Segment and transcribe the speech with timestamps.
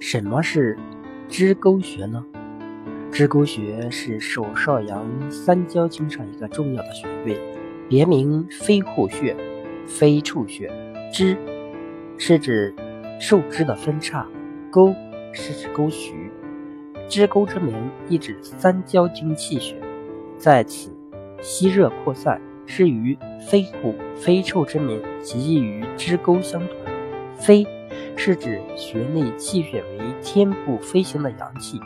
[0.00, 0.78] 什么是
[1.28, 2.24] 支沟穴呢？
[3.10, 7.38] 支沟穴是手少阳三焦经上一个重要的穴位，
[7.88, 9.36] 别名飞户穴、
[9.86, 10.70] 飞处穴。
[11.12, 11.36] 支
[12.16, 12.74] 是指
[13.18, 14.26] 受支的分叉，
[14.70, 14.94] 沟
[15.32, 16.30] 是指沟渠。
[17.08, 17.74] 支沟之名，
[18.08, 19.74] 意指三焦经气血，
[20.36, 20.90] 在此
[21.40, 26.76] 吸热扩散，是与飞虎、飞臭之名及意于支沟相同。
[27.36, 27.66] 飞
[28.20, 31.80] 是指穴内气血为天部飞行的阳气，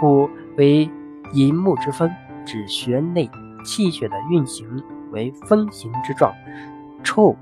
[0.00, 0.90] 虎为
[1.32, 2.10] 银木之风，
[2.44, 3.30] 指穴内
[3.64, 4.66] 气血的运行
[5.12, 6.32] 为风行之状；
[7.04, 7.36] 臭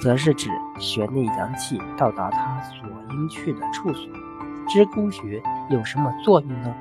[0.00, 0.48] 则是指
[0.78, 4.08] 穴内阳气到达它所应去的处所。
[4.68, 6.72] 支沟穴有什么作用呢？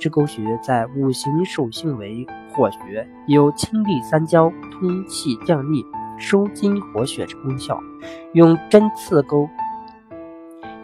[0.00, 5.84] 支沟穴在五行属性为火穴，有清利三焦、通气降逆。
[6.20, 7.82] 收筋活血之功效，
[8.34, 9.48] 用针刺钩，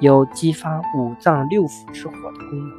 [0.01, 2.73] 有激发五脏六腑之火的功能。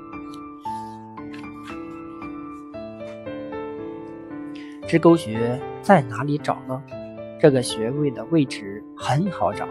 [4.88, 6.82] 支沟穴在哪里找呢？
[7.40, 9.68] 这个穴位的位置很好找，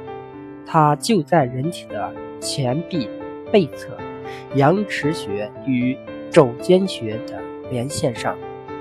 [0.64, 3.10] 它就在人体的前臂
[3.50, 3.96] 背侧，
[4.54, 5.98] 阳池穴与
[6.30, 8.38] 肘间穴的连线上，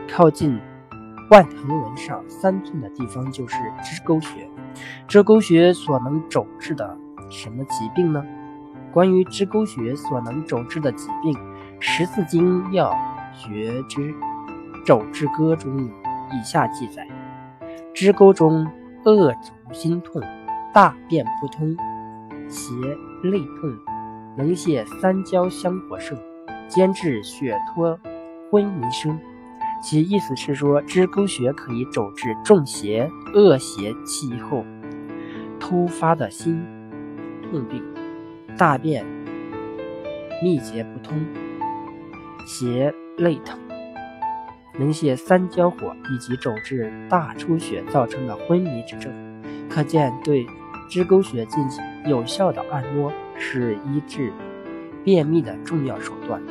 [0.08, 0.60] 靠近。
[1.30, 4.48] 腕横纹上三寸的地方就是支沟穴，
[5.08, 6.98] 支沟穴所能肘治的
[7.30, 8.24] 什么疾病呢？
[8.94, 11.34] 关于支沟穴所能肘治的疾病，
[11.80, 12.96] 《十字经要
[13.34, 14.14] 诀之
[14.86, 15.92] 肘治歌》中有
[16.32, 17.08] 以下记载：
[17.94, 18.66] 支沟中
[19.04, 20.22] 恶足心痛，
[20.74, 21.76] 大便不通，
[22.48, 22.72] 胁
[23.24, 23.76] 肋痛，
[24.38, 26.18] 能泻三焦香火盛，
[26.68, 28.00] 兼治血脱
[28.52, 29.20] 昏迷生。
[29.84, 34.66] 其意思是说，支沟穴可以肘治中邪、恶邪气后
[35.60, 36.66] 突发的心
[37.44, 37.84] 痛病，
[38.58, 39.06] 大便
[40.42, 41.24] 秘结不通、
[42.48, 43.60] 胁肋疼，
[44.80, 49.14] 能泄三焦火，以及肘治大出血造成的昏迷之症。
[49.70, 50.48] 可见，对
[50.90, 54.34] 支沟穴进行有效的按摩是医治
[55.04, 56.42] 便秘的重要手段。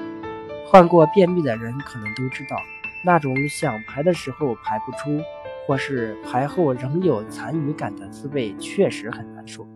[0.67, 2.57] 患过便秘的人可能都知道。
[3.05, 5.23] 那种想排的时候排不出，
[5.67, 9.67] 或是排后仍有残余感的滋味，确实很难受。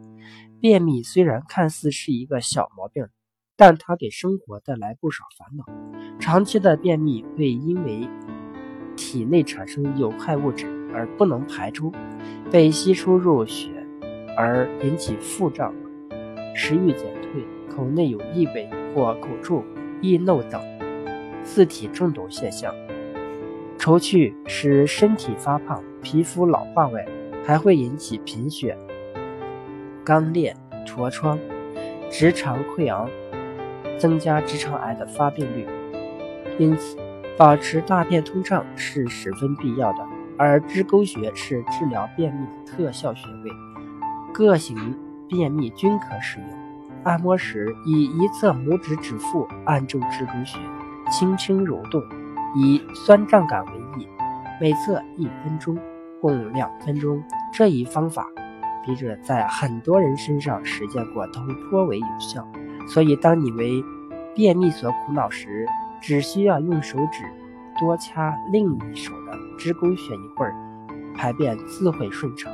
[0.60, 3.06] 便秘虽然看似是一个小毛病，
[3.56, 5.64] 但它给生活带来不少烦恼。
[6.18, 8.08] 长期的便秘会因为
[8.96, 11.92] 体内产生有害物质而不能排出，
[12.50, 13.70] 被吸收入血
[14.36, 15.74] 而引起腹胀、
[16.56, 19.62] 食欲减退、口内有异味或口臭、
[20.00, 20.60] 易漏等
[21.44, 22.74] 四体中毒现象。
[23.78, 27.06] 除去使身体发胖、皮肤老化外，
[27.46, 28.76] 还会引起贫血、
[30.04, 31.38] 肛裂、痤疮、
[32.10, 33.08] 直肠溃疡，
[33.96, 35.66] 增加直肠癌的发病率。
[36.58, 36.98] 因此，
[37.38, 39.98] 保持大便通畅是十分必要的。
[40.36, 43.50] 而支沟穴是治疗便秘的特效穴位，
[44.32, 44.76] 各型
[45.28, 46.48] 便秘均可使用。
[47.04, 50.58] 按摩时，以一侧拇指指腹按住支沟穴，
[51.10, 52.02] 轻轻揉动。
[52.56, 54.08] 以酸胀感为宜，
[54.60, 55.78] 每侧一分钟，
[56.20, 57.22] 共两分钟。
[57.52, 58.26] 这一方法，
[58.84, 62.46] 笔者在很多人身上实践过，都颇为有效。
[62.86, 63.84] 所以，当你为
[64.34, 65.66] 便秘所苦恼时，
[66.00, 67.24] 只需要用手指
[67.78, 70.54] 多掐另一手的支沟穴一会儿，
[71.14, 72.52] 排便自会顺畅。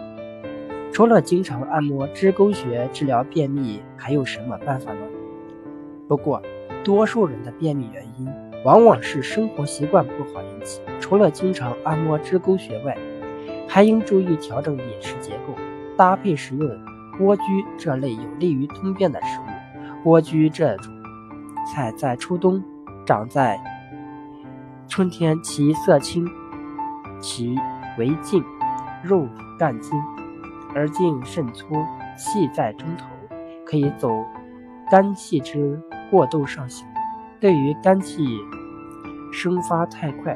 [0.93, 5.00] 除了经常按摩支沟穴治疗便秘，还有什么办法呢？
[6.09, 6.43] 不过，
[6.82, 8.28] 多数人的便秘原因。
[8.64, 10.80] 往往是生活习惯不好引起。
[10.98, 12.97] 除了经常按摩支沟穴外，
[13.69, 15.54] 还应注意调整饮食结构，
[15.97, 16.69] 搭配食用
[17.19, 20.10] 莴苣这类有利于通便的食物。
[20.10, 20.92] 莴苣这种
[21.72, 22.62] 菜在初冬
[23.06, 23.60] 长在
[24.88, 26.26] 春天，其色青，
[27.20, 27.54] 其
[27.98, 28.42] 为茎，
[29.02, 29.92] 肉干筋，
[30.75, 31.66] 而茎甚粗，
[32.16, 33.06] 气在中头，
[33.66, 34.11] 可以走
[34.90, 35.78] 肝气之
[36.11, 36.87] 过窦上行。
[37.44, 38.25] 对于肝气
[39.31, 40.35] 生发太快，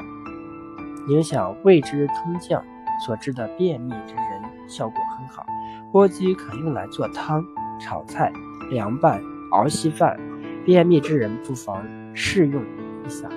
[1.07, 2.63] 影响胃之通降
[3.03, 5.43] 所致的便秘之人，效果很好。
[5.91, 7.43] 莴苣可用来做汤、
[7.79, 8.31] 炒菜、
[8.69, 9.19] 凉拌、
[9.49, 10.19] 熬稀饭，
[10.63, 11.83] 便秘之人不妨
[12.13, 12.61] 试用
[13.03, 13.27] 一下。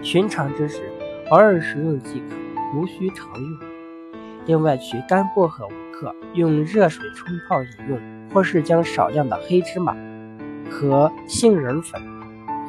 [0.00, 0.92] 寻常之时，
[1.30, 3.58] 偶尔食用即可，无需常用。
[4.46, 7.98] 另外，取干薄荷五克，用热水冲泡饮用，
[8.32, 9.92] 或是将少量的黑芝麻
[10.70, 12.00] 和杏仁粉。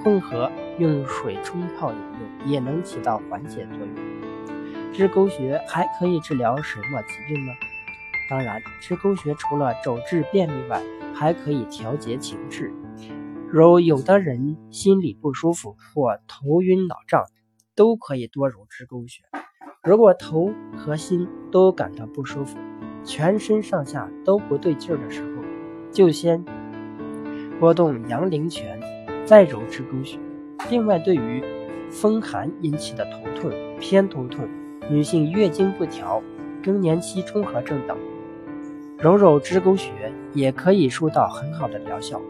[0.03, 3.95] 混合用水冲泡饮用也能起到缓解作用。
[4.93, 7.51] 支沟穴还可以治疗什么疾病呢？
[8.29, 10.81] 当然，支沟穴除了肘治便秘外，
[11.13, 12.73] 还可以调节情志，
[13.49, 17.25] 如有的人心里不舒服或头晕脑胀，
[17.75, 19.23] 都可以多揉支沟穴。
[19.83, 22.57] 如果头和心都感到不舒服，
[23.03, 25.43] 全身上下都不对劲儿的时候，
[25.91, 26.43] 就先
[27.59, 28.79] 拨动阳陵泉，
[29.25, 30.17] 再揉支沟穴。
[30.69, 31.43] 另外，对于
[31.89, 34.47] 风寒引起的头痛、偏头痛、
[34.89, 36.21] 女性月经不调、
[36.63, 37.97] 更年期综合症等，
[38.97, 39.91] 揉揉支沟穴
[40.33, 42.21] 也可以收到很好的疗效。